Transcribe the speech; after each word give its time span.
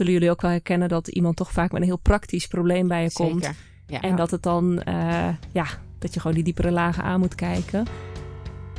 zullen 0.00 0.14
jullie 0.14 0.30
ook 0.30 0.40
wel 0.40 0.50
herkennen 0.50 0.88
dat 0.88 1.08
iemand 1.08 1.36
toch 1.36 1.50
vaak 1.50 1.72
met 1.72 1.80
een 1.80 1.86
heel 1.86 1.96
praktisch 1.96 2.46
probleem 2.46 2.88
bij 2.88 3.02
je 3.02 3.12
komt. 3.12 3.44
Zeker. 3.44 3.58
Ja. 3.86 4.00
En 4.00 4.16
dat 4.16 4.30
het 4.30 4.42
dan, 4.42 4.82
eh, 4.82 5.28
ja, 5.52 5.66
dat 5.98 6.14
je 6.14 6.20
gewoon 6.20 6.36
die 6.36 6.44
diepere 6.44 6.70
lagen 6.70 7.02
aan 7.02 7.20
moet 7.20 7.34
kijken. 7.34 7.86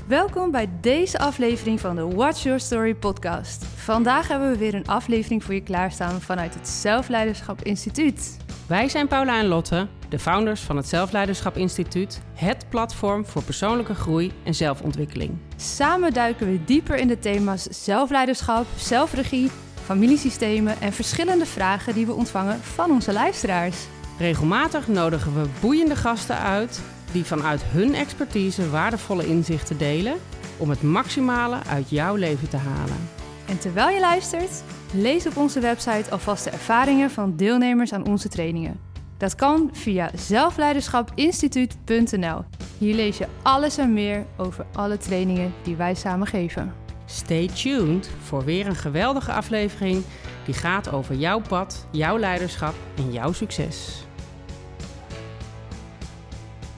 Welkom 0.08 0.52
bij 0.52 0.70
deze 0.82 1.20
aflevering 1.20 1.80
van 1.80 1.96
de 1.96 2.08
Watch 2.08 2.44
Your 2.44 2.60
Story 2.60 2.96
podcast. 2.96 3.66
Vandaag 3.66 4.28
hebben 4.28 4.52
we 4.52 4.58
weer 4.58 4.74
een 4.74 4.88
aflevering 4.88 5.44
voor 5.44 5.54
je 5.54 5.64
klaarstaan 5.64 6.22
vanuit 6.22 6.54
het 6.54 6.68
Zelfleiderschap 6.68 7.62
Instituut. 7.62 8.38
Wij 8.68 8.90
zijn 8.90 9.08
Paula 9.08 9.40
en 9.40 9.48
Lotte, 9.48 9.88
de 10.10 10.20
founders 10.20 10.62
van 10.62 10.76
het 10.78 10.88
Zelfleiderschap 10.88 11.58
Instituut, 11.58 12.22
het 12.34 12.66
platform 12.70 13.26
voor 13.26 13.44
persoonlijke 13.44 13.96
groei 13.96 14.32
en 14.44 14.56
zelfontwikkeling. 14.56 15.38
Samen 15.56 16.14
duiken 16.14 16.52
we 16.52 16.64
dieper 16.64 16.98
in 16.98 17.08
de 17.08 17.20
thema's 17.20 17.64
zelfleiderschap, 17.64 18.66
zelfregie, 18.76 19.50
familiesystemen 19.92 20.82
en 20.82 20.94
verschillende 20.94 21.46
vragen 21.46 21.94
die 21.94 22.06
we 22.06 22.14
ontvangen 22.14 22.60
van 22.62 22.92
onze 22.92 23.14
luisteraars. 23.14 23.78
Regelmatig 24.18 24.88
nodigen 24.88 25.42
we 25.42 25.48
boeiende 25.60 25.96
gasten 25.96 26.38
uit 26.38 26.82
die 27.12 27.26
vanuit 27.26 27.64
hun 27.64 27.96
expertise 27.96 28.70
waardevolle 28.70 29.26
inzichten 29.26 29.78
delen 29.78 30.14
om 30.58 30.70
het 30.70 30.82
maximale 30.82 31.58
uit 31.70 31.90
jouw 31.90 32.16
leven 32.16 32.50
te 32.50 32.58
halen. 32.58 33.10
En 33.48 33.60
terwijl 33.60 33.90
je 33.90 34.00
luistert, 34.00 34.64
lees 34.94 35.28
op 35.28 35.38
onze 35.38 35.60
website 35.60 36.12
alvast 36.12 36.44
de 36.44 36.50
ervaringen 36.50 37.12
van 37.12 37.36
deelnemers 37.36 37.94
aan 37.94 38.06
onze 38.06 38.28
trainingen. 38.28 38.80
Dat 39.18 39.36
kan 39.36 39.70
via 39.74 40.12
zelfleiderschapinstituut.nl. 40.16 42.44
Hier 42.78 42.96
lees 42.96 43.18
je 43.18 43.28
alles 43.42 43.78
en 43.78 43.94
meer 43.94 44.26
over 44.38 44.66
alle 44.74 44.98
trainingen 44.98 45.54
die 45.64 45.76
wij 45.76 45.94
samen 45.94 46.28
geven. 46.28 46.81
Stay 47.12 47.48
tuned 47.48 48.08
voor 48.08 48.44
weer 48.44 48.68
een 48.68 48.76
geweldige 48.76 49.32
aflevering 49.32 50.04
die 50.46 50.54
gaat 50.54 50.92
over 50.92 51.16
jouw 51.16 51.42
pad, 51.42 51.88
jouw 51.92 52.18
leiderschap 52.18 52.76
en 52.98 53.12
jouw 53.12 53.32
succes. 53.32 54.06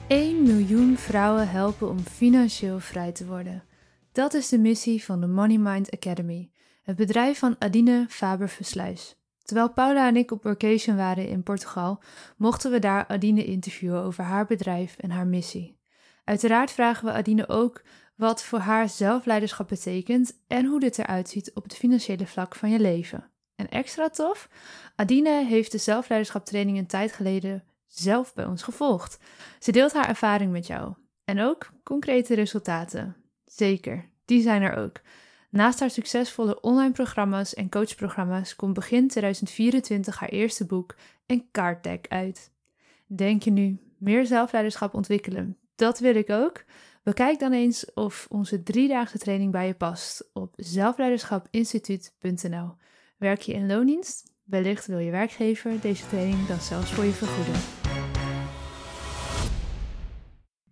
1 0.06 0.42
miljoen 0.42 0.96
vrouwen 0.96 1.48
helpen 1.48 1.88
om 1.88 1.98
financieel 1.98 2.80
vrij 2.80 3.12
te 3.12 3.26
worden. 3.26 3.64
Dat 4.12 4.34
is 4.34 4.48
de 4.48 4.58
missie 4.58 5.04
van 5.04 5.20
de 5.20 5.26
Money 5.26 5.58
Mind 5.58 5.90
Academy, 5.90 6.50
het 6.82 6.96
bedrijf 6.96 7.38
van 7.38 7.56
Adine 7.58 8.06
Faber-Versluis. 8.08 9.16
Terwijl 9.42 9.72
Paula 9.72 10.08
en 10.08 10.16
ik 10.16 10.30
op 10.30 10.42
vacation 10.42 10.96
waren 10.96 11.28
in 11.28 11.42
Portugal, 11.42 12.02
mochten 12.36 12.70
we 12.70 12.78
daar 12.78 13.06
Adine 13.06 13.44
interviewen 13.44 14.02
over 14.02 14.24
haar 14.24 14.46
bedrijf 14.46 14.96
en 14.98 15.10
haar 15.10 15.26
missie. 15.26 15.82
Uiteraard 16.24 16.70
vragen 16.70 17.04
we 17.04 17.12
Adine 17.12 17.48
ook 17.48 17.82
wat 18.14 18.44
voor 18.44 18.58
haar 18.58 18.88
zelfleiderschap 18.88 19.68
betekent 19.68 20.38
en 20.46 20.66
hoe 20.66 20.80
dit 20.80 20.98
eruit 20.98 21.28
ziet 21.28 21.50
op 21.54 21.62
het 21.62 21.76
financiële 21.76 22.26
vlak 22.26 22.54
van 22.54 22.70
je 22.70 22.80
leven. 22.80 23.30
En 23.56 23.68
extra 23.68 24.08
tof, 24.08 24.48
Adine 24.96 25.44
heeft 25.44 25.72
de 25.72 25.78
zelfleiderschap 25.78 26.44
training 26.44 26.78
een 26.78 26.86
tijd 26.86 27.12
geleden 27.12 27.64
zelf 27.86 28.34
bij 28.34 28.44
ons 28.44 28.62
gevolgd. 28.62 29.18
Ze 29.58 29.72
deelt 29.72 29.92
haar 29.92 30.08
ervaring 30.08 30.52
met 30.52 30.66
jou 30.66 30.94
en 31.24 31.40
ook 31.40 31.72
concrete 31.82 32.34
resultaten. 32.34 33.16
Zeker, 33.44 34.08
die 34.24 34.42
zijn 34.42 34.62
er 34.62 34.76
ook. 34.76 35.00
Naast 35.50 35.80
haar 35.80 35.90
succesvolle 35.90 36.60
online 36.60 36.92
programma's 36.92 37.54
en 37.54 37.70
coachprogramma's 37.70 38.56
komt 38.56 38.74
begin 38.74 39.08
2024 39.08 40.18
haar 40.18 40.28
eerste 40.28 40.66
boek 40.66 40.94
en 41.26 41.50
Card 41.52 41.82
Deck 41.82 42.06
uit. 42.08 42.50
Denk 43.06 43.42
je 43.42 43.50
nu 43.50 43.80
meer 43.98 44.26
zelfleiderschap 44.26 44.94
ontwikkelen? 44.94 45.56
Dat 45.74 45.98
wil 45.98 46.14
ik 46.14 46.30
ook. 46.30 46.64
Bekijk 47.04 47.38
dan 47.38 47.52
eens 47.52 47.92
of 47.92 48.26
onze 48.28 48.62
driedaagse 48.62 49.18
training 49.18 49.52
bij 49.52 49.66
je 49.66 49.74
past 49.74 50.30
op 50.32 50.54
zelfleiderschapinstituut.nl. 50.56 52.76
Werk 53.18 53.40
je 53.40 53.52
in 53.52 53.66
loondienst? 53.66 54.32
Wellicht 54.44 54.86
wil 54.86 54.98
je 54.98 55.10
werkgever 55.10 55.80
deze 55.80 56.06
training 56.06 56.46
dan 56.46 56.60
zelfs 56.60 56.92
voor 56.92 57.04
je 57.04 57.12
vergoeden. 57.12 57.62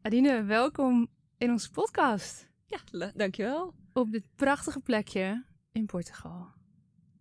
Adine, 0.03 0.45
welkom 0.45 1.09
in 1.39 1.51
onze 1.51 1.71
podcast. 1.71 2.51
Ja, 2.67 2.79
dankjewel. 3.15 3.75
Op 3.93 4.13
dit 4.13 4.25
prachtige 4.37 4.81
plekje 4.81 5.45
in 5.73 5.87
Portugal. 5.87 6.47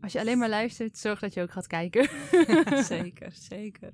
Als 0.02 0.12
je 0.12 0.19
alleen 0.19 0.38
maar 0.38 0.50
luistert, 0.50 0.97
zorg 0.97 1.19
dat 1.19 1.34
je 1.34 1.41
ook 1.41 1.52
gaat 1.52 1.68
kijken. 1.68 2.09
zeker, 2.84 3.31
zeker. 3.50 3.94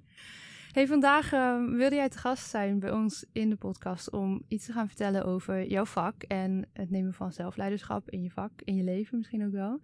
Hey, 0.77 0.87
vandaag 0.87 1.33
uh, 1.33 1.69
wilde 1.69 1.95
jij 1.95 2.09
te 2.09 2.17
gast 2.17 2.49
zijn 2.49 2.79
bij 2.79 2.91
ons 2.91 3.25
in 3.31 3.49
de 3.49 3.55
podcast 3.55 4.11
om 4.11 4.43
iets 4.47 4.65
te 4.65 4.71
gaan 4.71 4.87
vertellen 4.87 5.25
over 5.25 5.67
jouw 5.67 5.85
vak 5.85 6.23
en 6.23 6.69
het 6.73 6.89
nemen 6.89 7.13
van 7.13 7.31
zelfleiderschap 7.31 8.09
in 8.09 8.23
je 8.23 8.31
vak, 8.31 8.51
in 8.63 8.75
je 8.75 8.83
leven 8.83 9.17
misschien 9.17 9.45
ook 9.45 9.51
wel. 9.51 9.81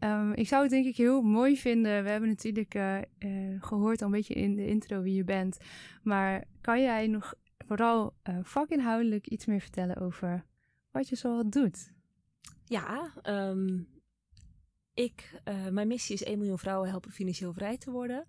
Um, 0.00 0.32
ik 0.32 0.48
zou 0.48 0.62
het 0.62 0.70
denk 0.70 0.86
ik 0.86 0.96
heel 0.96 1.22
mooi 1.22 1.56
vinden. 1.56 2.02
We 2.02 2.10
hebben 2.10 2.28
natuurlijk 2.28 2.74
uh, 2.74 2.98
uh, 3.18 3.62
gehoord 3.62 4.00
al 4.00 4.06
een 4.06 4.12
beetje 4.12 4.34
in 4.34 4.54
de 4.54 4.66
intro 4.66 5.02
wie 5.02 5.14
je 5.14 5.24
bent. 5.24 5.58
Maar 6.02 6.44
kan 6.60 6.82
jij 6.82 7.06
nog 7.06 7.34
vooral 7.58 8.14
vakinhoudelijk 8.42 9.26
iets 9.26 9.46
meer 9.46 9.60
vertellen 9.60 9.96
over 9.96 10.44
wat 10.90 11.08
je 11.08 11.16
zo 11.16 11.48
doet? 11.48 11.92
Ja, 12.64 13.12
um, 13.22 13.88
ik, 14.94 15.40
mijn 15.70 15.88
missie 15.88 16.14
is 16.14 16.22
1 16.22 16.38
miljoen 16.38 16.58
vrouwen 16.58 16.88
helpen 16.88 17.10
financieel 17.10 17.52
vrij 17.52 17.76
te 17.76 17.90
worden. 17.90 18.26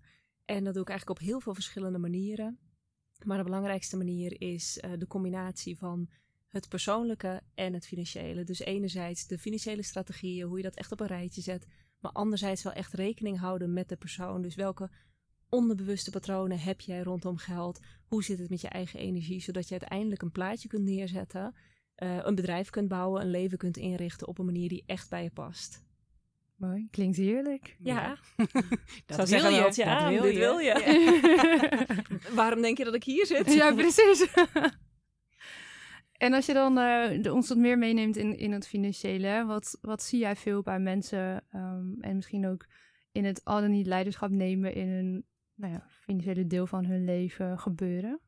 En 0.48 0.64
dat 0.64 0.74
doe 0.74 0.82
ik 0.82 0.88
eigenlijk 0.88 1.20
op 1.20 1.26
heel 1.26 1.40
veel 1.40 1.54
verschillende 1.54 1.98
manieren. 1.98 2.58
Maar 3.24 3.36
de 3.36 3.44
belangrijkste 3.44 3.96
manier 3.96 4.40
is 4.40 4.80
uh, 4.84 4.90
de 4.98 5.06
combinatie 5.06 5.78
van 5.78 6.08
het 6.48 6.68
persoonlijke 6.68 7.40
en 7.54 7.72
het 7.72 7.86
financiële. 7.86 8.44
Dus 8.44 8.58
enerzijds 8.58 9.26
de 9.26 9.38
financiële 9.38 9.82
strategieën, 9.82 10.46
hoe 10.46 10.56
je 10.56 10.62
dat 10.62 10.74
echt 10.74 10.92
op 10.92 11.00
een 11.00 11.06
rijtje 11.06 11.40
zet. 11.40 11.66
Maar 12.00 12.12
anderzijds 12.12 12.62
wel 12.62 12.72
echt 12.72 12.92
rekening 12.92 13.38
houden 13.38 13.72
met 13.72 13.88
de 13.88 13.96
persoon. 13.96 14.42
Dus 14.42 14.54
welke 14.54 14.90
onderbewuste 15.48 16.10
patronen 16.10 16.58
heb 16.58 16.80
jij 16.80 17.02
rondom 17.02 17.36
geld? 17.36 17.80
Hoe 18.06 18.24
zit 18.24 18.38
het 18.38 18.50
met 18.50 18.60
je 18.60 18.68
eigen 18.68 19.00
energie? 19.00 19.40
Zodat 19.40 19.64
je 19.68 19.78
uiteindelijk 19.78 20.22
een 20.22 20.32
plaatje 20.32 20.68
kunt 20.68 20.84
neerzetten. 20.84 21.54
Uh, 22.02 22.18
een 22.22 22.34
bedrijf 22.34 22.70
kunt 22.70 22.88
bouwen, 22.88 23.22
een 23.22 23.30
leven 23.30 23.58
kunt 23.58 23.76
inrichten 23.76 24.28
op 24.28 24.38
een 24.38 24.44
manier 24.44 24.68
die 24.68 24.84
echt 24.86 25.10
bij 25.10 25.22
je 25.22 25.30
past. 25.30 25.86
Mooi, 26.58 26.88
klinkt 26.90 27.16
heerlijk. 27.16 27.76
Ja, 27.78 28.16
dat 29.06 29.28
wil 29.28 29.48
je. 29.48 29.70
Ja, 29.74 30.00
dat 30.00 30.08
wil 30.08 30.22
dit 30.22 30.32
je. 30.32 30.38
wil 30.38 30.58
je. 30.58 30.74
Waarom 32.34 32.62
denk 32.62 32.78
je 32.78 32.84
dat 32.84 32.94
ik 32.94 33.04
hier 33.04 33.26
zit? 33.26 33.52
Ja, 33.52 33.74
precies. 33.74 34.26
en 36.12 36.32
als 36.32 36.46
je 36.46 36.52
dan 36.52 36.78
uh, 36.78 37.32
ons 37.34 37.48
wat 37.48 37.58
meer 37.58 37.78
meeneemt 37.78 38.16
in, 38.16 38.38
in 38.38 38.52
het 38.52 38.66
financiële, 38.68 39.44
wat, 39.44 39.78
wat 39.80 40.02
zie 40.02 40.18
jij 40.18 40.36
veel 40.36 40.62
bij 40.62 40.78
mensen 40.78 41.44
um, 41.54 41.96
en 42.00 42.16
misschien 42.16 42.46
ook 42.46 42.66
in 43.12 43.24
het 43.24 43.44
al 43.44 43.60
dan 43.60 43.70
niet 43.70 43.86
leiderschap 43.86 44.30
nemen 44.30 44.74
in 44.74 44.88
een 44.88 45.26
nou 45.54 45.72
ja, 45.72 45.86
financiële 45.88 46.46
deel 46.46 46.66
van 46.66 46.84
hun 46.84 47.04
leven 47.04 47.58
gebeuren? 47.58 48.20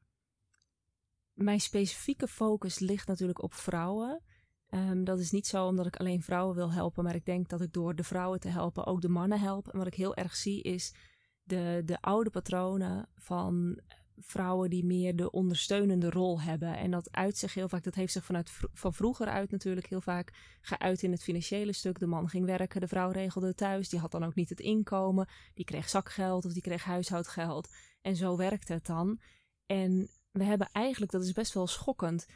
Mijn 1.32 1.60
specifieke 1.60 2.28
focus 2.28 2.78
ligt 2.78 3.08
natuurlijk 3.08 3.42
op 3.42 3.54
vrouwen. 3.54 4.22
Um, 4.70 5.04
dat 5.04 5.18
is 5.18 5.30
niet 5.30 5.46
zo 5.46 5.66
omdat 5.66 5.86
ik 5.86 5.96
alleen 5.96 6.22
vrouwen 6.22 6.54
wil 6.54 6.72
helpen, 6.72 7.04
maar 7.04 7.14
ik 7.14 7.24
denk 7.24 7.48
dat 7.48 7.60
ik 7.60 7.72
door 7.72 7.94
de 7.94 8.04
vrouwen 8.04 8.40
te 8.40 8.48
helpen 8.48 8.86
ook 8.86 9.00
de 9.00 9.08
mannen 9.08 9.40
help. 9.40 9.68
En 9.68 9.78
wat 9.78 9.86
ik 9.86 9.94
heel 9.94 10.14
erg 10.14 10.36
zie 10.36 10.62
is 10.62 10.94
de, 11.42 11.82
de 11.84 12.00
oude 12.00 12.30
patronen 12.30 13.08
van 13.14 13.80
vrouwen 14.16 14.70
die 14.70 14.84
meer 14.84 15.16
de 15.16 15.30
ondersteunende 15.30 16.10
rol 16.10 16.40
hebben. 16.40 16.76
En 16.76 16.90
dat 16.90 17.10
uit 17.10 17.36
zich 17.36 17.54
heel 17.54 17.68
vaak, 17.68 17.82
dat 17.82 17.94
heeft 17.94 18.12
zich 18.12 18.24
vanuit 18.24 18.50
van 18.72 18.94
vroeger 18.94 19.26
uit 19.26 19.50
natuurlijk 19.50 19.86
heel 19.86 20.00
vaak 20.00 20.58
geuit 20.60 21.02
in 21.02 21.10
het 21.10 21.22
financiële 21.22 21.72
stuk. 21.72 21.98
De 21.98 22.06
man 22.06 22.28
ging 22.28 22.46
werken, 22.46 22.80
de 22.80 22.88
vrouw 22.88 23.10
regelde 23.10 23.54
thuis, 23.54 23.88
die 23.88 24.00
had 24.00 24.10
dan 24.10 24.24
ook 24.24 24.34
niet 24.34 24.48
het 24.48 24.60
inkomen, 24.60 25.28
die 25.54 25.64
kreeg 25.64 25.88
zakgeld 25.88 26.44
of 26.44 26.52
die 26.52 26.62
kreeg 26.62 26.84
huishoudgeld. 26.84 27.68
En 28.00 28.16
zo 28.16 28.36
werkte 28.36 28.72
het 28.72 28.86
dan. 28.86 29.20
En 29.66 30.10
we 30.30 30.44
hebben 30.44 30.68
eigenlijk, 30.72 31.12
dat 31.12 31.22
is 31.22 31.32
best 31.32 31.54
wel 31.54 31.66
schokkend, 31.66 32.26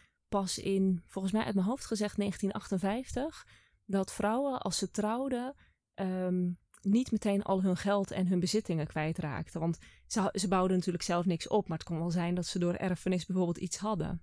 pas 0.40 0.58
in, 0.58 1.02
volgens 1.06 1.32
mij 1.34 1.44
uit 1.44 1.54
mijn 1.54 1.66
hoofd 1.66 1.84
gezegd, 1.84 2.16
1958, 2.16 3.46
dat 3.84 4.12
vrouwen 4.12 4.60
als 4.60 4.78
ze 4.78 4.90
trouwden 4.90 5.54
um, 5.94 6.58
niet 6.80 7.12
meteen 7.12 7.42
al 7.42 7.62
hun 7.62 7.76
geld 7.76 8.10
en 8.10 8.26
hun 8.26 8.40
bezittingen 8.40 8.86
kwijtraakten. 8.86 9.60
Want 9.60 9.78
ze, 10.06 10.28
ze 10.32 10.48
bouwden 10.48 10.76
natuurlijk 10.76 11.04
zelf 11.04 11.24
niks 11.24 11.48
op, 11.48 11.68
maar 11.68 11.78
het 11.78 11.86
kon 11.86 11.98
wel 11.98 12.10
zijn 12.10 12.34
dat 12.34 12.46
ze 12.46 12.58
door 12.58 12.74
erfenis 12.74 13.26
bijvoorbeeld 13.26 13.58
iets 13.58 13.76
hadden. 13.76 14.22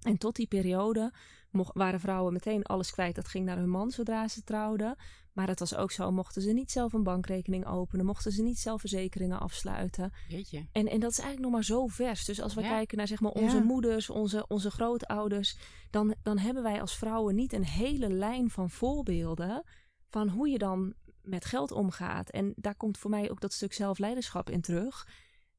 En 0.00 0.18
tot 0.18 0.36
die 0.36 0.46
periode 0.46 1.12
mocht, 1.56 1.70
waren 1.74 2.00
vrouwen 2.00 2.32
meteen 2.32 2.62
alles 2.64 2.90
kwijt. 2.90 3.14
Dat 3.14 3.28
ging 3.28 3.44
naar 3.44 3.56
hun 3.56 3.68
man 3.70 3.90
zodra 3.90 4.28
ze 4.28 4.42
trouwden. 4.44 4.96
Maar 5.32 5.48
het 5.48 5.58
was 5.58 5.74
ook 5.74 5.90
zo, 5.90 6.12
mochten 6.12 6.42
ze 6.42 6.52
niet 6.52 6.70
zelf 6.70 6.92
een 6.92 7.02
bankrekening 7.02 7.66
openen, 7.66 8.06
mochten 8.06 8.32
ze 8.32 8.42
niet 8.42 8.58
zelf 8.58 8.80
verzekeringen 8.80 9.40
afsluiten. 9.40 10.12
Jeetje. 10.28 10.66
En, 10.72 10.88
en 10.88 11.00
dat 11.00 11.10
is 11.10 11.18
eigenlijk 11.18 11.40
nog 11.40 11.50
maar 11.52 11.64
zo 11.64 11.86
vers. 11.86 12.24
Dus 12.24 12.40
als 12.40 12.54
we 12.54 12.60
Ja. 12.60 12.68
kijken 12.68 12.96
naar 12.98 13.06
zeg 13.06 13.20
maar, 13.20 13.30
onze 13.32 13.56
Ja. 13.56 13.62
moeders, 13.62 14.10
onze, 14.10 14.44
onze 14.48 14.70
grootouders, 14.70 15.56
dan, 15.90 16.14
dan 16.22 16.38
hebben 16.38 16.62
wij 16.62 16.80
als 16.80 16.96
vrouwen 16.96 17.34
niet 17.34 17.52
een 17.52 17.64
hele 17.64 18.10
lijn 18.10 18.50
van 18.50 18.70
voorbeelden 18.70 19.62
van 20.08 20.28
hoe 20.28 20.48
je 20.48 20.58
dan 20.58 20.94
met 21.22 21.44
geld 21.44 21.70
omgaat. 21.72 22.30
En 22.30 22.52
daar 22.56 22.74
komt 22.76 22.98
voor 22.98 23.10
mij 23.10 23.30
ook 23.30 23.40
dat 23.40 23.52
stuk 23.52 23.72
zelfleiderschap 23.72 24.50
in 24.50 24.60
terug. 24.60 25.06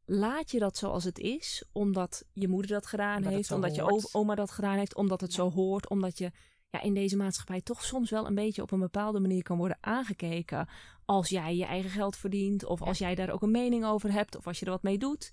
Laat 0.09 0.51
je 0.51 0.59
dat 0.59 0.77
zoals 0.77 1.04
het 1.04 1.19
is, 1.19 1.63
omdat 1.71 2.24
je 2.33 2.48
moeder 2.48 2.71
dat 2.71 2.86
gedaan 2.88 3.18
Omdat 3.18 3.33
heeft, 3.33 3.51
omdat 3.51 3.75
je 3.75 3.81
hoort. 3.81 4.13
oma 4.13 4.36
dat 4.36 4.51
gedaan 4.51 4.77
heeft, 4.77 4.95
omdat 4.95 5.21
het 5.21 5.33
zo 5.33 5.51
hoort, 5.51 5.89
omdat 5.89 6.18
je 6.18 6.31
ja, 6.69 6.81
in 6.81 6.94
deze 6.94 7.18
maatschappij 7.18 7.62
toch 7.62 7.83
soms 7.83 8.09
wel 8.09 8.27
een 8.27 8.36
beetje 8.36 8.62
op 8.62 8.71
een 8.71 8.80
bepaalde 8.80 9.19
manier 9.19 9.44
kan 9.44 9.57
worden 9.57 9.77
aangekeken 9.81 10.68
als 11.06 11.30
jij 11.30 11.56
je 11.56 11.65
eigen 11.65 11.89
geld 11.89 12.15
verdient, 12.18 12.65
of 12.65 12.81
als 12.81 12.98
jij 12.98 13.15
daar 13.15 13.30
ook 13.30 13.42
een 13.42 13.51
mening 13.51 13.86
over 13.86 14.12
hebt, 14.12 14.38
of 14.38 14.48
als 14.48 14.59
je 14.59 14.65
er 14.65 14.71
wat 14.71 14.83
mee 14.83 14.98
doet. 14.98 15.31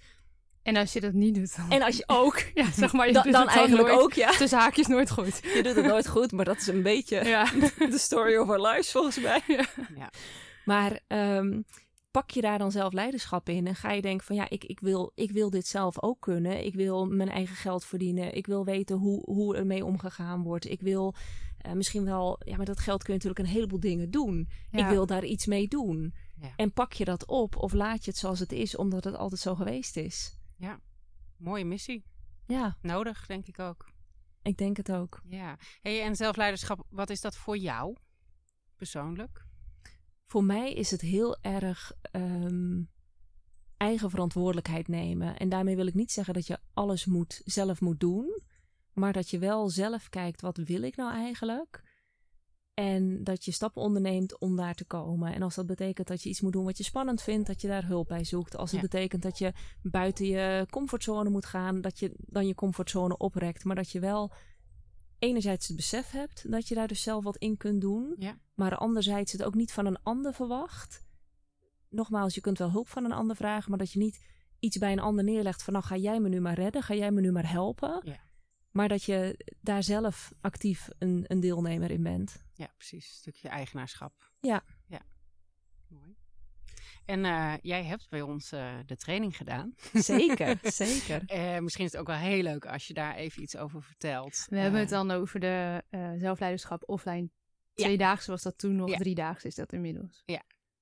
En 0.62 0.76
als 0.76 0.92
je 0.92 1.00
dat 1.00 1.12
niet 1.12 1.34
doet, 1.34 1.56
dan... 1.56 1.70
En 1.70 1.82
als 1.82 1.96
je 1.96 2.04
ook, 2.06 2.38
ja, 2.54 2.70
zeg 2.72 2.92
maar, 2.92 3.06
je 3.06 3.12
da- 3.12 3.22
doet 3.22 3.32
dan 3.32 3.46
het 3.46 3.56
eigenlijk 3.56 3.88
nooit. 3.88 4.00
ook, 4.00 4.12
ja. 4.12 4.30
Tussen 4.30 4.58
haakjes 4.58 4.86
nooit 4.86 5.10
goed. 5.10 5.40
Je 5.42 5.62
doet 5.62 5.74
het 5.76 5.84
nooit 5.86 6.08
goed, 6.08 6.32
maar 6.32 6.44
dat 6.44 6.56
is 6.56 6.66
een 6.66 6.82
beetje 6.82 7.24
Ja. 7.24 7.44
de 7.78 7.98
story 7.98 8.36
of 8.36 8.48
our 8.48 8.60
lives 8.66 8.90
volgens 8.90 9.20
mij. 9.20 9.40
Ja. 9.96 10.10
Maar 10.64 11.00
ehm, 11.06 11.60
pak 12.14 12.31
je 12.31 12.40
daar 12.40 12.58
dan 12.58 12.70
zelf 12.72 12.93
leiderschap 12.93 13.49
in 13.49 13.66
en 13.66 13.75
ga 13.75 13.90
je 13.90 14.02
denken 14.02 14.26
van 14.26 14.37
ja, 14.37 14.49
ik, 14.49 14.64
ik, 14.64 14.81
wil, 14.81 15.12
ik 15.14 15.31
wil 15.31 15.50
dit 15.50 15.66
zelf 15.66 16.02
ook 16.02 16.20
kunnen. 16.20 16.64
Ik 16.64 16.75
wil 16.75 17.06
mijn 17.06 17.28
eigen 17.28 17.56
geld 17.56 17.84
verdienen. 17.84 18.34
Ik 18.34 18.46
wil 18.46 18.64
weten 18.64 18.96
hoe, 18.96 19.22
hoe 19.25 19.56
ermee 19.56 19.84
omgegaan 19.84 20.43
wordt. 20.43 20.70
Ik 20.70 20.81
wil 20.81 21.14
eh, 21.58 21.72
misschien 21.72 22.05
wel, 22.05 22.40
ja, 22.44 22.56
met 22.56 22.66
dat 22.66 22.78
geld 22.78 23.02
kun 23.02 23.12
je 23.14 23.19
natuurlijk 23.19 23.49
een 23.49 23.55
heleboel 23.55 23.81
dingen 23.81 24.11
doen. 24.11 24.49
Ja. 24.70 24.78
Ik 24.78 24.87
wil 24.87 25.06
daar 25.06 25.25
iets 25.25 25.46
mee 25.46 25.69
doen. 25.69 26.14
Ja. 26.40 26.52
En 26.56 26.72
pak 26.72 26.93
je 26.93 27.05
dat 27.05 27.26
op 27.26 27.56
of 27.56 27.72
laat 27.72 28.05
je 28.05 28.11
het 28.11 28.20
zoals 28.20 28.38
het 28.38 28.52
is, 28.52 28.76
omdat 28.76 29.05
het 29.05 29.17
altijd 29.17 29.40
zo 29.40 29.55
geweest 29.55 29.96
is. 29.96 30.38
Mooie 31.37 31.64
missie. 31.64 32.05
Ja, 32.46 32.76
Nodig, 32.82 33.26
denk 33.26 33.46
ik 33.46 33.58
ook. 33.58 33.88
ik 34.43 34.56
denk 34.56 34.76
het 34.76 34.93
ook. 34.93 35.20
Ja. 35.25 35.58
Hey, 35.81 36.02
en 36.02 36.17
zelfleiderschap, 36.17 36.87
wat 36.88 37.10
is 37.10 37.20
dat 37.20 37.37
voor 37.37 37.56
jou 37.56 37.96
persoonlijk? 38.76 39.44
Voor 40.26 40.44
mij 40.44 40.72
is 40.72 40.90
het 40.90 41.00
heel 41.00 41.36
erg 41.42 41.92
ehm, 42.10 42.82
eigen 43.76 44.10
verantwoordelijkheid 44.10 44.88
nemen. 44.88 45.36
En 45.38 45.48
daarmee 45.48 45.76
wil 45.76 45.86
ik 45.86 45.94
niet 45.94 46.12
zeggen 46.12 46.34
dat 46.34 46.46
je 46.46 46.58
alles 46.74 47.04
moet, 47.04 47.40
zelf 47.44 47.80
moet 47.80 48.00
doen. 48.00 48.40
Maar 48.92 49.12
dat 49.12 49.30
je 49.30 49.38
wel 49.38 49.68
zelf 49.68 50.08
kijkt, 50.08 50.40
wat 50.40 50.56
wil 50.56 50.82
ik 50.82 50.96
nou 50.96 51.12
eigenlijk? 51.12 51.82
En 52.74 53.24
dat 53.24 53.44
je 53.44 53.50
stappen 53.52 53.82
onderneemt 53.82 54.38
om 54.38 54.56
daar 54.56 54.74
te 54.74 54.84
komen. 54.84 55.34
En 55.34 55.42
als 55.42 55.54
dat 55.54 55.66
betekent 55.66 56.06
dat 56.06 56.22
je 56.22 56.28
iets 56.28 56.40
moet 56.40 56.52
doen 56.52 56.64
wat 56.64 56.78
je 56.78 56.84
spannend 56.84 57.22
vindt, 57.22 57.46
dat 57.46 57.60
je 57.60 57.68
daar 57.68 57.86
hulp 57.86 58.08
bij 58.08 58.24
zoekt. 58.24 58.56
Als 58.56 58.70
het 58.70 58.80
Ja. 58.80 58.86
betekent 58.86 59.22
dat 59.22 59.38
je 59.38 59.52
buiten 59.82 60.26
je 60.26 60.66
comfortzone 60.70 61.30
moet 61.30 61.46
gaan, 61.46 61.80
dat 61.80 61.98
je 61.98 62.12
dan 62.16 62.46
je 62.46 62.54
comfortzone 62.54 63.16
oprekt. 63.16 63.64
Maar 63.64 63.76
dat 63.76 63.90
je 63.90 64.00
wel 64.00 64.32
enerzijds 65.18 65.66
het 65.66 65.76
besef 65.76 66.10
hebt 66.10 66.50
dat 66.50 66.68
je 66.68 66.74
daar 66.74 66.88
dus 66.88 67.02
zelf 67.02 67.24
wat 67.24 67.36
in 67.36 67.56
kunt 67.56 67.80
doen. 67.80 68.14
Ja. 68.18 68.38
Maar 68.54 68.76
anderzijds 68.76 69.32
het 69.32 69.42
ook 69.42 69.54
niet 69.54 69.72
van 69.72 69.86
een 69.86 70.02
ander 70.02 70.34
verwacht. 70.34 71.04
Nogmaals, 71.88 72.34
je 72.34 72.40
kunt 72.40 72.58
wel 72.58 72.70
hulp 72.70 72.88
van 72.88 73.04
een 73.04 73.12
ander 73.12 73.36
vragen, 73.36 73.70
maar 73.70 73.78
dat 73.78 73.92
je 73.92 73.98
niet 73.98 74.26
iets 74.58 74.78
bij 74.78 74.92
een 74.92 75.00
ander 75.00 75.24
neerlegt 75.24 75.62
van 75.62 75.72
nou 75.72 75.84
ga 75.84 75.96
jij 75.96 76.20
me 76.20 76.28
nu 76.28 76.40
maar 76.40 76.54
redden, 76.54 76.82
ga 76.82 76.94
jij 76.94 77.10
me 77.10 77.20
nu 77.20 77.32
maar 77.32 77.50
helpen. 77.50 78.00
Ja. 78.04 78.20
Maar 78.70 78.88
dat 78.88 79.04
je 79.04 79.46
daar 79.60 79.82
zelf 79.82 80.32
actief 80.40 80.88
een, 80.98 81.24
een 81.26 81.40
deelnemer 81.40 81.90
in 81.90 82.02
bent. 82.02 82.44
Ja, 82.52 82.72
precies. 82.76 83.08
Een 83.08 83.14
stukje 83.14 83.48
eigenaarschap. 83.48 84.32
Ja. 84.40 84.64
Ja. 84.86 85.00
Mooi. 85.88 86.16
En 87.04 87.24
eh, 87.24 87.54
jij 87.62 87.84
hebt 87.84 88.08
bij 88.08 88.22
ons 88.22 88.52
eh, 88.52 88.74
de 88.86 88.96
training 88.96 89.36
gedaan. 89.36 89.74
Zeker, 89.92 90.58
zeker. 90.84 91.22
Eh, 91.26 91.58
misschien 91.58 91.84
is 91.84 91.92
het 91.92 92.00
ook 92.00 92.06
wel 92.06 92.16
heel 92.16 92.42
leuk 92.42 92.66
als 92.66 92.86
je 92.86 92.94
daar 92.94 93.14
even 93.14 93.42
iets 93.42 93.56
over 93.56 93.82
vertelt. 93.82 94.46
We 94.48 94.58
hebben 94.58 94.80
het 94.80 94.88
dan 94.88 95.10
over 95.10 95.40
de 95.40 95.82
eh, 95.90 96.12
zelfleiderschap 96.16 96.82
offline. 96.86 97.30
Ja. 97.74 97.84
Tweedaagse 97.84 98.30
was 98.30 98.42
dat 98.42 98.58
toen 98.58 98.76
nog, 98.76 98.88
Ja. 98.90 98.96
driedaags 98.96 99.44
is 99.44 99.54
dat 99.54 99.72
inmiddels. 99.72 100.22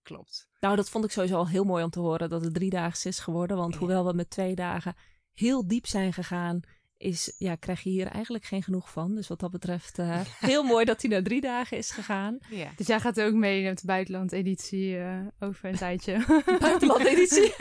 Klopt. 0.03 0.49
Nou, 0.61 0.77
dat 0.77 0.91
vond 0.91 1.05
ik 1.05 1.11
sowieso 1.11 1.37
al 1.37 1.49
heel 1.49 1.65
mooi 1.65 1.85
om 1.85 1.91
te 1.91 2.01
horen 2.01 2.29
dat 2.29 2.45
het 2.45 2.55
driedaags 2.55 3.07
is 3.07 3.19
geworden. 3.19 3.57
Want 3.57 3.73
Ja. 3.73 3.79
hoewel 3.79 4.07
we 4.07 4.13
met 4.13 4.31
twee 4.31 4.55
dagen 4.55 4.95
heel 5.33 5.67
diep 5.67 5.87
zijn 5.87 6.13
gegaan, 6.13 6.61
is, 7.03 7.33
ja, 7.39 7.55
krijg 7.55 7.83
je 7.83 7.91
hier 7.91 8.07
eigenlijk 8.07 8.45
geen 8.45 8.63
genoeg 8.63 8.91
van. 8.91 9.15
Dus 9.15 9.29
wat 9.29 9.41
dat 9.41 9.51
betreft, 9.51 9.99
eh, 9.99 10.21
heel 10.41 10.63
mooi 10.63 10.85
dat 10.85 11.03
hij 11.03 11.11
naar 11.11 11.23
drie 11.23 11.41
dagen 11.41 11.77
is 11.77 11.91
gegaan. 11.91 12.39
Ja. 12.51 12.69
Dus 12.77 12.87
jij 12.87 13.01
gaat 13.01 13.21
ook 13.21 13.33
mee 13.33 13.63
met 13.65 13.81
de 13.81 13.87
buitenland-editie 13.87 14.99
eh, 14.99 15.19
over 15.41 15.69
een 15.69 15.77
tijdje. 15.77 16.25
Buitenland-editie. 16.61 17.55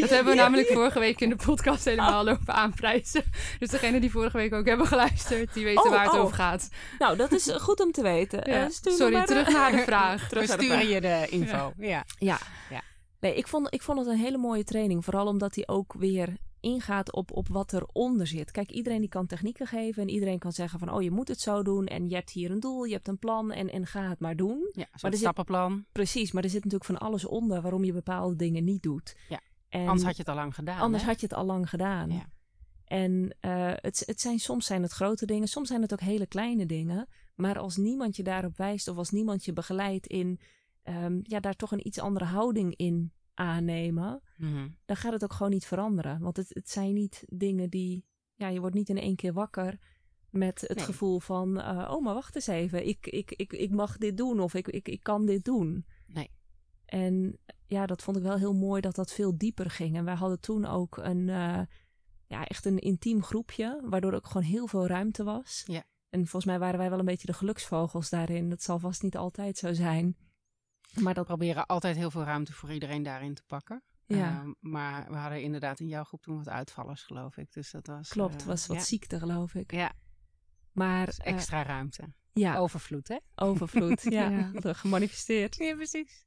Dat 0.00 0.10
hebben 0.10 0.32
we 0.32 0.40
namelijk 0.40 0.68
vorige 0.68 0.98
week 0.98 1.20
in 1.20 1.28
de 1.28 1.36
podcast 1.36 1.84
helemaal 1.84 2.24
lopen 2.24 2.54
aanprijzen. 2.54 3.24
Dus 3.58 3.68
degene 3.68 4.00
die 4.00 4.10
vorige 4.10 4.36
week 4.36 4.54
ook 4.54 4.66
hebben 4.66 4.86
geluisterd, 4.86 5.54
die 5.54 5.64
weten 5.64 5.84
Oh, 5.84 5.90
waar 5.90 6.04
het 6.04 6.14
oh. 6.14 6.20
over 6.20 6.34
gaat. 6.34 6.68
Nou, 6.98 7.16
dat 7.16 7.32
is 7.32 7.50
goed 7.52 7.80
om 7.80 7.92
te 7.92 8.02
weten. 8.02 8.50
Ja. 8.50 8.64
Eh, 8.64 8.70
Sorry, 8.70 9.12
maar, 9.12 9.26
terug 9.26 9.48
naar 9.48 9.72
de 9.72 9.78
vraag. 9.78 10.28
terug 10.28 10.42
We 10.42 10.48
naar 10.48 10.58
de 10.58 10.64
sturen 10.64 10.86
vraag. 10.86 10.94
je 10.94 11.28
de 11.28 11.36
info. 11.36 11.72
Ja. 11.78 12.04
Ja. 12.18 12.38
Ja. 12.70 12.80
Nee, 13.20 13.34
ik 13.34 13.48
vond, 13.48 13.74
ik 13.74 13.82
vond 13.82 13.98
het 13.98 14.08
een 14.08 14.18
hele 14.18 14.38
mooie 14.38 14.64
training. 14.64 15.04
Vooral 15.04 15.26
omdat 15.26 15.54
hij 15.54 15.66
ook 15.66 15.94
weer 15.98 16.36
ingaat 16.64 17.12
op, 17.12 17.32
op 17.32 17.48
wat 17.48 17.72
eronder 17.72 18.26
zit. 18.26 18.50
Kijk, 18.50 18.70
iedereen 18.70 19.00
die 19.00 19.08
kan 19.08 19.26
technieken 19.26 19.66
geven 19.66 20.02
en 20.02 20.08
iedereen 20.08 20.38
kan 20.38 20.52
zeggen 20.52 20.78
van... 20.78 20.92
oh, 20.92 21.02
je 21.02 21.10
moet 21.10 21.28
het 21.28 21.40
zo 21.40 21.62
doen 21.62 21.86
en 21.86 22.08
je 22.08 22.14
hebt 22.14 22.30
hier 22.30 22.50
een 22.50 22.60
doel, 22.60 22.84
je 22.84 22.92
hebt 22.92 23.08
een 23.08 23.18
plan 23.18 23.52
en, 23.52 23.70
en 23.70 23.86
ga 23.86 24.08
het 24.08 24.18
maar 24.20 24.36
doen. 24.36 24.68
Ja, 24.72 24.82
er 24.92 24.98
zo'n 24.98 25.10
zit- 25.10 25.20
stappenplan. 25.20 25.84
Precies, 25.92 26.32
maar 26.32 26.42
er 26.44 26.50
zit 26.50 26.64
natuurlijk 26.64 26.90
van 26.90 26.98
alles 27.08 27.24
onder 27.24 27.60
waarom 27.60 27.84
je 27.84 27.92
bepaalde 27.92 28.36
dingen 28.36 28.64
niet 28.64 28.82
doet. 28.82 29.16
Ja, 29.28 29.40
En 29.68 29.80
Anders 29.88 30.02
had 30.02 30.12
je 30.16 30.20
het 30.22 30.28
al 30.30 30.34
lang 30.34 30.54
gedaan. 30.54 30.80
anders 30.80 31.02
hè? 31.02 31.08
had 31.08 31.20
je 31.20 31.26
het 31.26 31.36
al 31.36 31.44
lang 31.44 31.68
gedaan. 31.68 32.10
Ja. 32.10 32.26
En 32.84 33.36
eh, 33.40 33.72
het, 33.74 34.02
het 34.06 34.20
zijn, 34.20 34.38
soms 34.38 34.66
zijn 34.66 34.82
het 34.82 34.92
grote 34.92 35.26
dingen, 35.26 35.48
soms 35.48 35.68
zijn 35.68 35.82
het 35.82 35.92
ook 35.92 36.00
hele 36.00 36.26
kleine 36.26 36.66
dingen. 36.66 37.08
Maar 37.34 37.58
als 37.58 37.76
niemand 37.76 38.16
je 38.16 38.22
daarop 38.22 38.56
wijst 38.56 38.88
of 38.88 38.96
als 38.96 39.10
niemand 39.10 39.44
je 39.44 39.52
begeleidt 39.52 40.06
in 40.06 40.40
ehm, 40.82 41.18
ja, 41.22 41.40
daar 41.40 41.54
toch 41.56 41.72
een 41.72 41.86
iets 41.86 41.98
andere 41.98 42.24
houding 42.24 42.76
in 42.76 43.12
aannemen, 43.34 44.22
Mhm. 44.36 44.68
dan 44.84 44.96
gaat 44.96 45.12
het 45.12 45.22
ook 45.24 45.32
gewoon 45.32 45.52
niet 45.52 45.66
veranderen. 45.66 46.20
Want 46.20 46.36
het, 46.36 46.48
het 46.48 46.70
zijn 46.70 46.94
niet 46.94 47.24
dingen 47.26 47.70
die, 47.70 48.04
ja, 48.34 48.48
je 48.48 48.60
wordt 48.60 48.74
niet 48.74 48.88
in 48.88 48.98
één 48.98 49.16
keer 49.16 49.32
wakker 49.32 49.78
met 50.30 50.60
het 50.60 50.76
Nee. 50.76 50.84
gevoel 50.84 51.20
van, 51.20 51.60
eh, 51.60 51.90
oh, 51.94 52.02
maar 52.02 52.14
wacht 52.14 52.34
eens 52.34 52.46
even, 52.46 52.86
ik, 52.86 53.06
ik, 53.06 53.30
ik, 53.30 53.52
ik 53.52 53.70
mag 53.70 53.96
dit 53.98 54.16
doen 54.16 54.40
of 54.40 54.54
ik, 54.54 54.68
ik, 54.68 54.88
ik 54.88 55.02
kan 55.02 55.26
dit 55.26 55.44
doen. 55.44 55.86
Nee. 56.06 56.30
En 56.84 57.38
ja, 57.66 57.86
dat 57.86 58.02
vond 58.02 58.16
ik 58.16 58.22
wel 58.22 58.36
heel 58.38 58.54
mooi 58.54 58.80
dat 58.80 58.94
dat 58.94 59.12
veel 59.12 59.38
dieper 59.38 59.70
ging. 59.70 59.96
En 59.96 60.04
wij 60.04 60.14
hadden 60.14 60.40
toen 60.40 60.64
ook 60.64 60.96
een, 60.96 61.28
eh, 61.28 61.60
ja, 62.26 62.44
echt 62.44 62.64
een 62.64 62.78
intiem 62.78 63.22
groepje, 63.22 63.80
waardoor 63.84 64.12
ook 64.12 64.26
gewoon 64.26 64.42
heel 64.46 64.66
veel 64.66 64.86
ruimte 64.86 65.24
was. 65.24 65.62
Ja. 65.66 65.84
En 66.08 66.20
volgens 66.20 66.44
mij 66.44 66.58
waren 66.58 66.78
wij 66.78 66.90
wel 66.90 66.98
een 66.98 67.04
beetje 67.04 67.26
de 67.26 67.32
geluksvogels 67.32 68.10
daarin. 68.10 68.48
Dat 68.48 68.62
zal 68.62 68.78
vast 68.78 69.02
niet 69.02 69.16
altijd 69.16 69.56
zo 69.58 69.72
zijn. 69.72 70.16
Maar 71.00 71.14
dat, 71.14 71.26
proberen 71.26 71.66
altijd 71.66 71.96
heel 71.96 72.10
veel 72.10 72.22
ruimte 72.24 72.52
voor 72.52 72.72
iedereen 72.72 73.02
daarin 73.02 73.34
te 73.34 73.42
pakken. 73.46 73.82
ja, 74.06 74.40
Ehm, 74.40 74.52
maar 74.60 75.06
we 75.10 75.16
hadden 75.16 75.42
inderdaad 75.42 75.80
in 75.80 75.88
jouw 75.88 76.04
groep 76.04 76.22
toen 76.22 76.36
wat 76.36 76.48
uitvallers, 76.48 77.02
geloof 77.02 77.36
ik. 77.36 77.52
Dus 77.52 77.70
dat 77.70 77.86
was. 77.86 78.08
klopt, 78.08 78.40
eh, 78.40 78.46
was 78.46 78.66
wat 78.66 78.76
ja. 78.76 78.82
ziekte, 78.82 79.18
geloof 79.18 79.54
ik. 79.54 79.72
Ja, 79.72 79.92
Maar 80.72 81.06
dus 81.06 81.18
eh, 81.18 81.32
extra 81.32 81.62
ruimte. 81.62 82.12
ja, 82.32 82.56
Overvloed, 82.56 83.08
hè? 83.08 83.18
overvloed. 83.34 84.02
ja, 84.10 84.30
Ja. 84.30 84.74
gemanifesteerd. 84.74 85.56
Ja, 85.56 85.74
precies. 85.74 86.26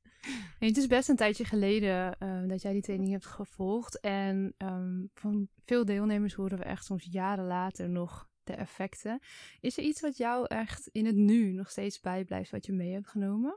Nee, 0.59 0.69
het 0.69 0.77
is 0.77 0.87
best 0.87 1.09
een 1.09 1.15
tijdje 1.15 1.45
geleden 1.45 2.17
eh, 2.19 2.47
dat 2.47 2.61
jij 2.61 2.73
die 2.73 2.81
training 2.81 3.11
hebt 3.11 3.25
gevolgd. 3.25 3.99
En 3.99 4.53
ehm, 4.57 5.05
van 5.13 5.47
veel 5.65 5.85
deelnemers 5.85 6.33
horen 6.33 6.57
we 6.57 6.63
echt 6.63 6.85
soms 6.85 7.07
jaren 7.11 7.45
later 7.45 7.89
nog 7.89 8.27
de 8.43 8.53
effecten. 8.53 9.19
Is 9.59 9.77
er 9.77 9.83
iets 9.83 10.01
wat 10.01 10.17
jou 10.17 10.45
echt 10.47 10.87
in 10.87 11.05
het 11.05 11.15
nu 11.15 11.51
nog 11.51 11.69
steeds 11.69 11.99
bijblijft, 11.99 12.51
wat 12.51 12.65
je 12.65 12.73
mee 12.73 12.93
hebt 12.93 13.07
genomen? 13.07 13.55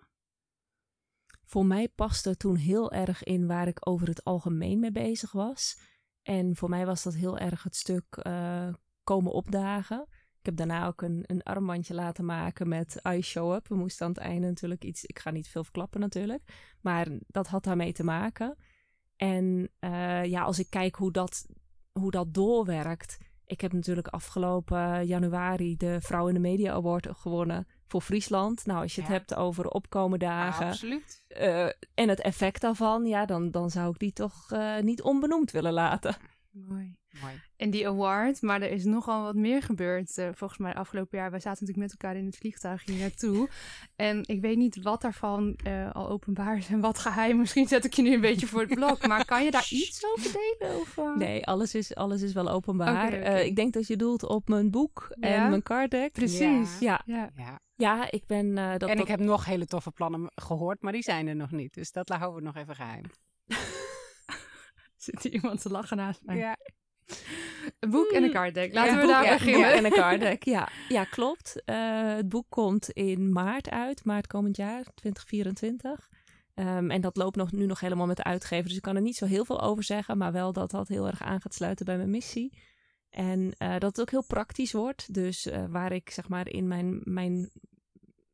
Voor 1.50 1.66
mij 1.66 1.88
paste 1.88 2.37
toen 2.37 2.57
heel 2.57 2.92
erg 2.92 3.23
in 3.23 3.47
waar 3.47 3.69
ik 3.69 3.88
over 3.88 4.09
het 4.09 4.25
algemeen 4.25 4.78
mee 4.80 4.90
bezig 4.90 5.33
was. 5.33 5.80
En 6.23 6.57
voor 6.57 6.69
mij 6.69 6.87
was 6.87 7.02
dat 7.02 7.14
heel 7.14 7.38
erg 7.38 7.62
het 7.62 7.76
stuk 7.76 8.16
eh, 8.16 8.69
komen 9.02 9.33
opdagen. 9.33 10.07
Ik 10.11 10.47
heb 10.47 10.57
daarna 10.57 10.87
ook 10.87 11.02
een, 11.02 11.25
een 11.26 11.42
armbandje 11.42 11.95
laten 11.95 12.25
maken 12.25 12.69
met 12.69 13.00
I 13.09 13.23
show 13.23 13.54
up. 13.54 13.69
We 13.69 13.75
moesten 13.75 14.07
aan 14.07 14.12
het 14.12 14.21
einde 14.21 14.47
natuurlijk 14.47 14.85
iets. 14.85 15.04
Ik 15.04 15.19
ga 15.19 15.30
niet 15.30 15.49
veel 15.49 15.64
verklappen 15.64 16.00
natuurlijk. 16.00 16.75
Maar 16.80 17.09
dat 17.26 17.47
had 17.47 17.64
daarmee 17.64 17.92
te 17.92 18.04
maken. 18.04 18.57
En 19.16 19.71
eh, 19.78 20.25
ja, 20.25 20.42
als 20.42 20.59
ik 20.59 20.71
kijk 20.71 20.95
hoe 20.95 21.12
dat, 21.12 21.47
hoe 21.92 22.11
dat 22.11 22.35
doorwerkt. 22.35 23.19
Ik 23.50 23.61
heb 23.61 23.73
natuurlijk 23.73 24.09
afgelopen 24.09 25.07
januari 25.07 25.76
de 25.76 26.00
Vrouw 26.00 26.28
in 26.28 26.35
de 26.35 26.40
Media 26.40 26.73
Award 26.73 27.07
gewonnen 27.12 27.66
voor 27.87 28.00
Friesland. 28.00 28.66
Nou, 28.66 28.83
als 28.83 28.95
je 28.95 29.00
het 29.00 29.11
Ja. 29.11 29.16
hebt 29.16 29.35
over 29.35 29.69
opkomen 29.69 30.19
dagen 30.19 30.66
Absoluut. 30.66 31.25
eh, 31.28 31.64
en 31.95 32.09
het 32.09 32.21
effect 32.21 32.61
daarvan, 32.61 33.07
ja, 33.07 33.26
dan, 33.26 33.50
dan 33.50 33.71
zou 33.71 33.90
ik 33.90 33.99
die 33.99 34.12
toch 34.12 34.52
eh, 34.52 34.78
niet 34.78 35.02
onbenoemd 35.02 35.50
willen 35.50 35.73
laten. 35.73 36.16
Mooi. 36.50 36.99
Mooi. 37.20 37.40
En 37.56 37.70
die 37.70 37.86
award, 37.88 38.42
maar 38.42 38.62
er 38.62 38.70
is 38.70 38.84
nogal 38.84 39.22
wat 39.22 39.34
meer 39.34 39.62
gebeurd. 39.62 40.18
eh, 40.18 40.28
volgens 40.34 40.58
mij 40.60 40.74
afgelopen 40.74 41.18
jaar. 41.18 41.30
Wij 41.30 41.40
zaten 41.40 41.66
natuurlijk 41.66 41.92
met 41.92 42.02
elkaar 42.02 42.16
in 42.20 42.26
het 42.26 42.36
vliegtuig 42.36 42.84
hier 42.84 42.98
naartoe. 42.98 43.48
En 43.96 44.22
ik 44.26 44.40
weet 44.40 44.56
niet 44.56 44.82
wat 44.82 45.00
daarvan 45.02 45.54
eh, 45.64 45.90
al 45.92 46.08
openbaar 46.08 46.56
is 46.56 46.68
en 46.68 46.80
wat 46.80 46.98
geheim. 46.98 47.36
Misschien 47.38 47.68
zet 47.68 47.84
ik 47.84 47.92
je 47.94 48.02
nu 48.02 48.14
een 48.14 48.20
beetje 48.20 48.46
voor 48.46 48.60
het 48.60 48.74
blok. 48.74 49.06
Maar 49.06 49.24
kan 49.24 49.44
je 49.44 49.50
daar 49.50 49.66
iets 49.82 50.04
over 50.04 50.32
delen? 50.32 50.76
Of, 50.80 50.98
eh? 50.98 51.16
Nee, 51.16 51.46
alles 51.46 51.74
is, 51.74 51.94
alles 51.94 52.22
is 52.22 52.32
wel 52.32 52.48
openbaar. 52.50 53.12
Eh, 53.12 53.44
ik 53.44 53.56
denk 53.56 53.72
dat 53.72 53.86
je 53.86 53.96
doelt 53.96 54.22
op 54.22 54.48
mijn 54.48 54.70
boek 54.70 55.14
Ja? 55.20 55.28
en 55.28 55.48
mijn 55.50 55.62
card 55.62 55.90
deck. 55.90 56.12
Precies. 56.12 56.78
Ja, 56.78 57.02
ja. 57.06 57.30
Ja. 57.36 57.60
ja 57.76 58.10
ik 58.10 58.26
ben... 58.26 58.58
eh, 58.58 58.70
dat, 58.70 58.88
en 58.88 58.96
dat- 58.96 58.98
ik 58.98 59.08
heb 59.08 59.20
nog 59.20 59.44
hele 59.44 59.66
toffe 59.66 59.90
plannen 59.90 60.30
gehoord, 60.34 60.82
maar 60.82 60.92
die 60.92 61.02
zijn 61.02 61.26
er 61.26 61.36
nog 61.36 61.50
niet. 61.50 61.74
Dus 61.74 61.92
dat 61.92 62.08
houden 62.08 62.34
we 62.38 62.46
nog 62.46 62.56
even 62.56 62.74
geheim. 62.74 63.04
Zit 64.96 65.22
hier 65.22 65.32
iemand 65.32 65.62
te 65.62 65.70
lachen 65.70 65.96
naast 65.96 66.20
mij? 66.24 66.36
Ja. 66.36 66.56
Een 67.78 67.90
boek 67.90 68.10
en 68.10 68.22
een 68.22 68.30
card 68.30 68.54
deck. 68.54 68.74
Laten 68.74 68.90
Ja, 68.92 68.96
we 69.00 69.02
boek- 69.06 69.10
daar 69.14 69.24
ja, 69.24 69.32
beginnen. 69.32 69.62
boek 69.68 69.70
en 69.78 69.84
een 69.84 69.90
card 69.92 70.20
deck, 70.20 70.44
ja. 70.44 70.68
Ja, 70.88 71.04
klopt. 71.04 71.62
Eh, 71.64 72.14
het 72.14 72.28
boek 72.28 72.46
komt 72.48 72.90
in 72.90 73.32
maart 73.32 73.70
uit, 73.70 74.04
maart 74.04 74.26
komend 74.26 74.56
jaar, 74.56 74.84
2024. 74.94 76.08
Ehm, 76.54 76.90
en 76.90 77.00
dat 77.00 77.16
loopt 77.16 77.36
nog, 77.36 77.52
nu 77.52 77.66
nog 77.66 77.80
helemaal 77.80 78.06
met 78.06 78.16
de 78.16 78.24
uitgever. 78.24 78.64
Dus 78.68 78.76
ik 78.76 78.82
kan 78.82 78.96
er 78.96 79.02
niet 79.02 79.16
zo 79.16 79.26
heel 79.26 79.44
veel 79.44 79.60
over 79.60 79.84
zeggen. 79.84 80.18
Maar 80.18 80.32
wel 80.32 80.52
dat 80.52 80.70
dat 80.70 80.88
heel 80.88 81.06
erg 81.06 81.22
aan 81.22 81.40
gaat 81.40 81.54
sluiten 81.54 81.86
bij 81.86 81.96
mijn 81.96 82.10
missie. 82.10 82.58
En 83.10 83.52
eh, 83.58 83.70
dat 83.70 83.82
het 83.82 84.00
ook 84.00 84.10
heel 84.10 84.24
praktisch 84.26 84.72
wordt. 84.72 85.14
Dus 85.14 85.46
eh, 85.46 85.64
waar 85.68 85.92
ik 85.92 86.10
zeg 86.10 86.28
maar 86.28 86.48
in 86.48 86.68
mijn, 86.68 87.00
mijn, 87.04 87.50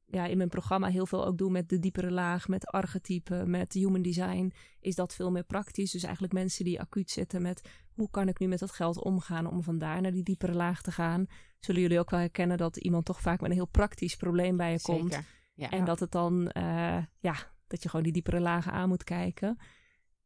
ja, 0.07 0.27
in 0.27 0.37
mijn 0.37 0.49
programma 0.49 0.89
heel 0.89 1.07
veel 1.07 1.27
ook 1.27 1.39
doe 1.39 1.51
met 1.51 1.69
de 1.69 1.79
diepere 1.79 2.11
laag, 2.11 2.49
met 2.49 2.67
archetypen, 2.67 3.51
met 3.51 3.73
human 3.73 4.03
design, 4.03 4.53
is 4.81 4.95
dat 4.95 5.15
veel 5.15 5.31
meer 5.31 5.45
praktisch. 5.45 5.91
Dus 5.91 6.03
eigenlijk 6.03 6.33
mensen 6.33 6.65
die 6.65 6.81
acuut 6.81 7.11
zitten 7.11 7.43
met 7.43 7.69
hoe 7.93 8.11
kan 8.11 8.29
ik 8.29 8.39
nu 8.39 8.47
met 8.47 8.59
dat 8.59 8.73
geld 8.73 9.03
omgaan 9.03 9.51
om 9.51 9.63
vandaar 9.63 10.01
naar 10.01 10.13
die 10.13 10.23
diepere 10.23 10.55
laag 10.55 10.83
te 10.83 10.93
gaan. 10.93 11.27
Zullen 11.59 11.81
jullie 11.81 11.99
ook 11.99 12.11
wel 12.11 12.21
herkennen 12.21 12.57
dat 12.57 12.77
iemand 12.77 13.05
toch 13.05 13.21
vaak 13.21 13.41
met 13.41 13.51
een 13.51 13.57
heel 13.57 13.67
praktisch 13.67 14.17
probleem 14.17 14.57
bij 14.57 14.73
je 14.73 14.81
komt. 14.81 15.13
Zeker. 15.13 15.27
Ja. 15.55 15.71
En 15.71 15.85
dat 15.85 16.01
het 16.01 16.13
dan, 16.13 16.49
eh, 16.49 16.99
ja, 17.19 17.37
dat 17.67 17.83
je 17.83 17.89
gewoon 17.89 18.05
die 18.05 18.13
diepere 18.13 18.41
lagen 18.41 18.73
aan 18.73 18.89
moet 18.89 19.05
kijken. 19.05 19.59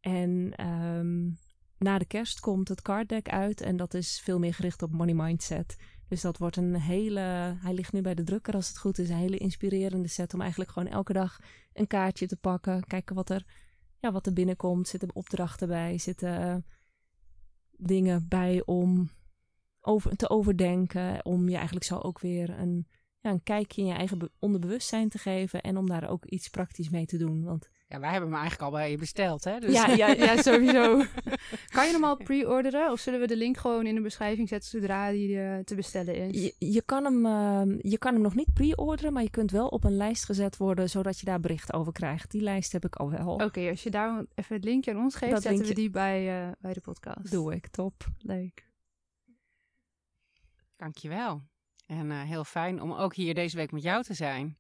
En 0.01 0.53
ehm, 0.57 1.31
na 1.79 1.99
de 1.99 2.05
kerst 2.05 2.41
komt 2.41 2.69
het 2.69 2.83
card 2.83 3.09
deck 3.09 3.29
uit 3.29 3.61
en 3.61 3.77
dat 3.77 3.95
is 3.95 4.21
veel 4.21 4.39
meer 4.39 4.55
gericht 4.55 4.83
op 4.83 4.93
money 4.93 5.15
mindset. 5.15 5.77
Dus 6.11 6.21
dat 6.21 6.39
wordt 6.39 6.57
een 6.57 6.75
hele, 6.75 7.21
hij 7.61 7.75
ligt 7.75 7.93
nu 7.93 8.01
bij 8.01 8.15
de 8.15 8.23
drukker 8.23 8.55
als 8.55 8.69
het 8.69 8.79
goed 8.79 8.99
is, 8.99 9.09
een 9.09 9.17
hele 9.17 9.37
inspirerende 9.37 10.09
set 10.09 10.35
om 10.35 10.41
eigenlijk 10.41 10.71
gewoon 10.71 10.89
elke 10.89 11.13
dag 11.13 11.39
een 11.73 11.87
kaartje 11.87 12.27
te 12.27 12.37
pakken. 12.37 12.85
Kijken 12.85 13.15
wat 13.15 13.31
er, 13.31 13.45
ja, 13.99 14.13
wat 14.13 14.27
er 14.27 14.33
binnenkomt. 14.33 14.89
Zitten 14.89 15.15
opdrachten 15.15 15.69
bij, 15.69 15.99
zitten 15.99 16.67
dingen 17.71 18.29
bij 18.29 18.63
om 18.65 19.11
over, 19.81 20.17
te 20.17 20.29
overdenken. 20.31 21.25
Om 21.25 21.49
je 21.49 21.57
eigenlijk 21.57 21.85
zo 21.87 21.99
ook 21.99 22.21
weer 22.21 22.51
een, 22.59 22.89
ja, 23.21 23.31
een 23.31 23.43
kijkje 23.43 23.81
in 23.81 23.89
je 23.89 23.95
eigen 23.95 24.19
be- 24.19 24.33
onderbewustzijn 24.39 25.09
te 25.09 25.19
geven. 25.19 25.61
En 25.61 25.77
om 25.77 25.87
daar 25.87 26.09
ook 26.09 26.25
iets 26.25 26.49
praktisch 26.49 26.89
mee 26.89 27.07
te 27.07 27.19
doen. 27.19 27.45
Want 27.45 27.69
ja, 27.91 28.01
wij 28.01 28.11
hebben 28.11 28.31
hem 28.31 28.39
eigenlijk 28.41 28.63
al 28.73 28.79
bij 28.79 28.91
je 28.91 28.97
besteld, 28.97 29.45
hè? 29.45 29.59
Dus 29.59 29.73
ja, 29.73 29.87
ja, 29.89 30.07
Ja, 30.09 30.43
sowieso. 30.43 30.97
kan 31.75 31.87
je 31.87 31.93
hem 31.93 32.05
al 32.05 32.17
pre-orderen? 32.17 32.91
Of 32.91 33.01
zullen 33.01 33.21
we 33.21 33.27
de 33.27 33.37
link 33.37 33.57
gewoon 33.57 33.87
in 33.87 33.95
de 33.95 34.01
beschrijving 34.01 34.49
zetten 34.49 34.71
zodra 34.71 35.11
die 35.11 35.41
eh, 35.41 35.59
te 35.59 35.75
bestellen 35.75 36.15
is? 36.17 36.43
je, 36.43 36.55
je, 36.73 36.83
kan 36.83 37.05
hem, 37.05 37.27
ehm, 37.27 37.89
je 37.89 37.99
kan 37.99 38.13
hem 38.13 38.23
nog 38.23 38.35
niet 38.35 38.53
pre-orderen. 38.53 39.13
Maar 39.13 39.23
je 39.23 39.31
kunt 39.31 39.51
wel 39.51 39.69
op 39.69 39.85
een 39.85 39.97
lijst 39.97 40.25
gezet 40.25 40.57
worden. 40.57 40.91
Zodat 40.91 41.19
je 41.19 41.25
daar 41.27 41.41
bericht 41.41 41.73
over 41.73 41.93
krijgt. 41.93 42.31
Die 42.31 42.43
lijst 42.43 42.73
heb 42.73 42.85
ik 42.85 42.95
al 42.97 43.11
wel. 43.11 43.35
Oké, 43.35 43.69
als 43.71 43.83
je 43.83 43.91
daar 43.91 44.25
even 44.35 44.55
het 44.57 44.65
linkje 44.65 44.91
aan 44.95 45.03
ons 45.03 45.15
geeft, 45.15 45.33
Dat 45.33 45.43
zetten 45.43 45.61
linkje- 45.61 45.75
we 45.75 45.81
die 45.81 45.91
bij, 45.91 46.43
eh, 46.47 46.53
bij 46.61 46.73
de 46.73 46.81
podcast. 46.81 47.31
Doe 47.31 47.55
ik, 47.55 47.67
top. 47.67 48.07
Leuk. 48.19 48.69
Dankjewel. 50.77 51.43
En 51.87 52.11
eh, 52.11 52.23
heel 52.23 52.45
fijn 52.45 52.83
om 52.83 52.93
ook 52.93 53.15
hier 53.15 53.35
deze 53.35 53.57
week 53.57 53.73
met 53.73 53.83
jou 53.83 54.03
te 54.03 54.15
zijn. 54.15 54.59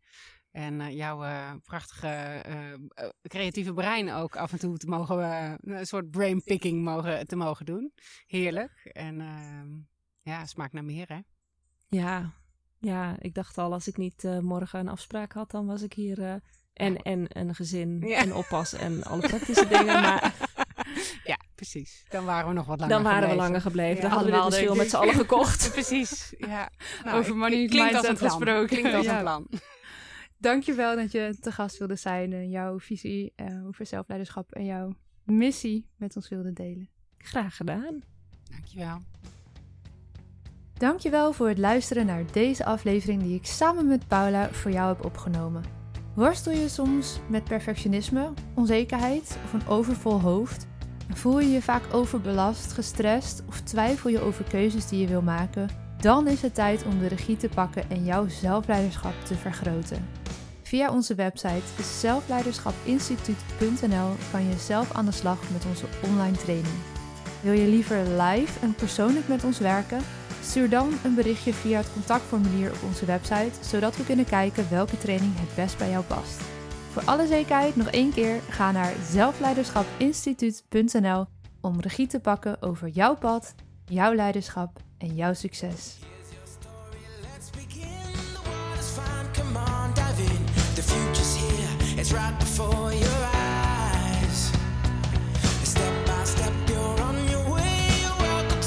En 0.51 0.81
eh, 0.81 0.97
jouw 0.97 1.23
eh, 1.25 1.51
prachtige 1.65 2.07
eh, 2.09 3.09
creatieve 3.23 3.73
brein 3.73 4.13
ook 4.13 4.37
af 4.37 4.53
en 4.53 4.59
toe 4.59 4.77
te 4.77 4.87
mogen, 4.87 5.59
een 5.61 5.87
soort 5.87 6.11
brainpicking 6.11 6.83
mogen, 6.85 7.27
te 7.27 7.37
mogen 7.37 7.67
doen. 7.67 7.93
Heerlijk. 8.27 8.91
En 8.93 9.21
ehm, 9.21 9.69
ja, 10.23 10.47
smaakt 10.47 10.73
naar 10.73 10.85
meer, 10.85 11.09
hè? 11.09 11.19
Ja, 11.89 12.33
ja, 12.79 13.17
ik 13.19 13.35
dacht 13.35 13.59
al, 13.59 13.73
als 13.73 13.89
ik 13.89 13.97
niet 13.97 14.25
eh, 14.25 14.39
morgen 14.39 14.81
een 14.81 14.89
afspraak 14.89 15.33
had, 15.33 15.51
dan 15.51 15.67
was 15.67 15.83
ik 15.83 15.93
hier. 15.93 16.23
eh, 16.23 16.35
en, 16.73 16.97
en 17.03 17.27
een 17.39 17.55
gezin 17.55 18.01
Ja. 18.07 18.19
en 18.19 18.35
oppas 18.35 18.73
en 18.73 19.03
alle 19.05 19.21
praktische 19.29 19.67
dingen. 19.69 20.01
Maar 20.01 20.35
ja, 21.25 21.37
precies. 21.55 22.05
Dan 22.09 22.25
waren 22.25 22.49
we 22.49 22.55
nog 22.55 22.67
wat 22.67 22.81
langer 22.81 22.95
dan 22.95 23.03
waren 23.05 23.21
we 23.21 23.27
gebleven. 23.29 23.45
langer 23.47 23.61
gebleven. 23.61 23.95
Ja, 23.97 24.01
dan 24.03 24.11
hadden 24.11 24.33
we 24.33 24.41
dit 24.41 24.49
dus 24.51 24.59
veel 24.59 24.67
denk 24.67 24.79
met 24.79 24.91
z'n 24.91 24.97
allen 24.97 25.15
gekocht. 25.25 25.71
Precies, 25.73 26.35
ja. 26.39 26.71
Nou, 27.05 27.19
Over 27.19 27.37
money 27.37 27.67
klinkt 27.67 27.95
als 27.95 28.07
een 28.07 28.11
mindset 28.11 28.19
plan. 28.19 28.31
gesproken. 28.31 28.67
Klinkt 28.69 28.95
als 28.95 29.05
Ja. 29.07 29.17
een 29.17 29.21
plan. 29.23 29.47
Dankjewel 30.41 30.97
dat 30.97 31.13
je 31.13 31.37
te 31.41 31.53
gast 31.53 31.79
wilde 31.79 31.97
zijn 31.97 32.33
en 32.33 32.51
jouw 32.51 32.79
visie 32.79 33.33
eh, 33.37 33.67
over 33.67 33.87
zelfleiderschap 33.87 34.53
en 34.53 34.65
jouw 34.65 34.95
missie 35.25 35.87
met 35.97 36.17
ons 36.17 36.29
wilde 36.29 36.53
delen. 36.53 36.89
Graag 37.19 37.57
gedaan. 37.57 38.03
Dankjewel. 38.51 38.99
Dankjewel 40.73 41.33
voor 41.33 41.49
het 41.49 41.59
luisteren 41.59 42.07
naar 42.07 42.33
deze 42.33 42.65
aflevering 42.65 43.23
die 43.23 43.35
ik 43.35 43.47
samen 43.47 43.87
met 43.87 44.09
Paula 44.09 44.51
voor 44.51 44.71
jou 44.71 44.89
heb 44.89 45.05
opgenomen. 45.05 45.63
Worstel 46.15 46.53
je 46.53 46.69
soms 46.69 47.21
met 47.29 47.45
perfectionisme, 47.45 48.33
onzekerheid 48.55 49.39
of 49.45 49.53
een 49.53 49.67
overvol 49.67 50.21
hoofd? 50.21 50.67
Voel 51.09 51.41
je 51.41 51.51
je 51.51 51.63
vaak 51.63 51.95
overbelast, 51.95 52.73
gestrest 52.73 53.43
of 53.49 53.61
twijfel 53.61 54.11
je 54.11 54.21
over 54.21 54.45
keuzes 54.45 54.89
die 54.89 55.01
je 55.01 55.07
wil 55.07 55.23
maken? 55.23 55.69
Dan 55.99 56.29
is 56.29 56.43
het 56.43 56.55
tijd 56.55 56.85
om 56.85 56.99
de 56.99 57.07
regie 57.07 57.37
te 57.37 57.49
pakken 57.49 57.91
en 57.91 58.05
jouw 58.05 58.29
zelfleiderschap 58.29 59.25
te 59.25 59.35
vergroten. 59.35 60.20
Via 60.71 60.93
onze 60.93 61.15
website 61.15 61.83
zelfleiderschapinstituut.nl 61.83 64.11
kan 64.31 64.49
je 64.49 64.59
zelf 64.59 64.93
aan 64.93 65.05
de 65.05 65.13
slag 65.13 65.51
met 65.53 65.67
onze 65.67 65.87
online 66.05 66.37
training. 66.37 66.75
Wil 67.43 67.53
je 67.53 67.67
liever 67.67 67.97
live 67.97 68.61
en 68.61 68.75
persoonlijk 68.75 69.29
met 69.29 69.45
ons 69.45 69.59
werken? 69.59 70.01
Stuur 70.43 70.69
dan 70.69 70.93
een 71.05 71.15
berichtje 71.15 71.55
via 71.55 71.79
het 71.79 71.93
contactformulier 71.93 72.73
op 72.73 72.83
onze 72.87 73.05
website, 73.05 73.51
zodat 73.61 73.97
we 73.97 74.05
kunnen 74.05 74.25
kijken 74.25 74.71
welke 74.71 74.99
training 74.99 75.39
het 75.39 75.55
best 75.55 75.79
bij 75.79 75.91
jou 75.91 76.05
past. 76.05 76.41
Voor 76.91 77.03
alle 77.05 77.27
zekerheid 77.27 77.77
nog 77.77 77.87
één 77.87 78.13
keer, 78.13 78.41
ga 78.49 78.73
naar 78.73 78.95
zelfleiderschapinstituut.nl 79.05 81.27
om 81.61 81.81
regie 81.81 82.07
te 82.07 82.21
pakken 82.21 82.63
over 82.63 82.89
jouw 82.89 83.17
pad, 83.17 83.55
jouw 83.85 84.15
leiderschap 84.15 84.81
en 84.99 85.15
jouw 85.15 85.35
succes. 85.35 85.99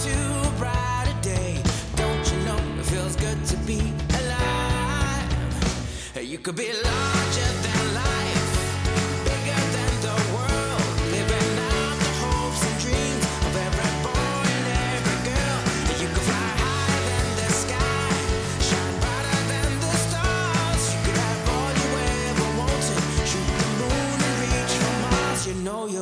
To 0.03 0.51
bright 0.57 1.07
a 1.07 1.21
day. 1.21 1.61
Don't 1.95 2.31
you 2.31 2.37
know? 2.45 2.57
It 2.79 2.85
feels 2.85 3.15
good 3.17 3.45
to 3.47 3.57
be 3.67 3.93
alive? 4.19 5.29
You 6.21 6.37
could 6.37 6.55
be 6.55 6.71
larger 6.71 7.02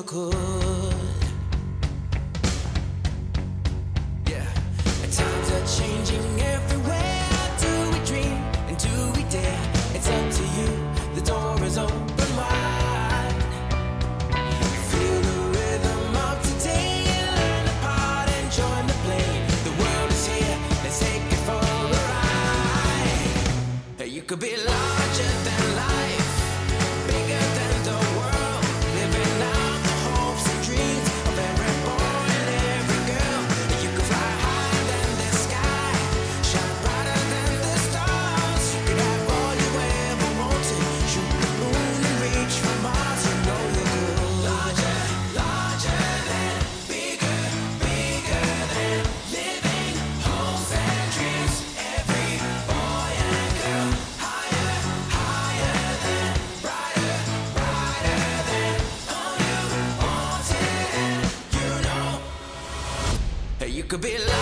Yeah, 0.02 0.18
and 5.04 5.14
times 5.14 5.52
are 5.52 5.66
changing 5.78 6.42
everywhere. 6.42 7.28
Do 7.60 7.92
we 7.92 8.00
dream 8.04 8.38
and 8.68 8.78
do 8.80 9.12
we 9.16 9.24
dare? 9.30 9.62
It's 9.94 10.10
up 10.10 10.32
to 10.38 10.44
you. 10.58 10.70
The 11.14 11.22
door 11.22 11.64
is 11.64 11.78
open 11.78 12.36
wide. 12.36 13.44
Feel 14.90 15.22
the 15.22 15.38
rhythm 15.56 16.16
of 16.16 16.42
today. 16.50 17.06
Learn 17.38 17.66
the 17.66 17.76
part 17.84 18.28
and 18.28 18.52
join 18.52 18.88
the 18.88 18.98
play. 19.06 19.30
The 19.66 19.74
world 19.84 20.10
is 20.10 20.26
here. 20.26 20.58
Let's 20.84 21.00
take 21.00 21.32
it 21.32 21.42
for 21.46 21.62
a 21.62 21.84
ride. 24.00 24.10
You 24.10 24.24
could 24.24 24.40
be 24.40 24.56
larger 24.58 25.01
could 63.92 64.00
be 64.00 64.18
like 64.18 64.41